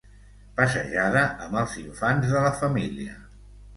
[0.59, 3.19] Passejada amb els infants de la família.